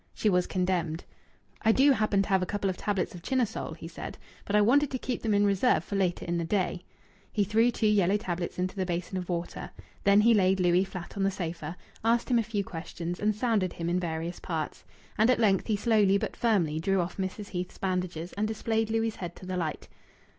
[0.15, 1.03] She was condemned.
[1.61, 4.59] "I do happen to have a couple of tablets of Chinosol," he said, "but I
[4.61, 6.81] wanted to keep them in reserve for later in the day."
[7.31, 9.69] He threw two yellow tablets into the basin of water.
[10.03, 13.73] Then he laid Louis flat on the sofa, asked him a few questions, and sounded
[13.73, 14.83] him in various parts.
[15.19, 17.49] And at length he slowly, but firmly, drew off Mrs.
[17.49, 19.87] Heath's bandages, and displayed Louis' head to the light.